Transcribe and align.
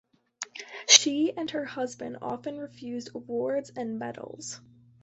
She 0.87 1.31
and 1.37 1.51
her 1.51 1.63
husband 1.63 2.17
often 2.23 2.57
refused 2.57 3.11
awards 3.13 3.69
and 3.75 3.99
medals. 3.99 4.59